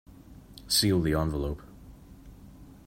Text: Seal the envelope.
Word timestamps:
Seal 0.67 0.99
the 1.03 1.13
envelope. 1.13 1.61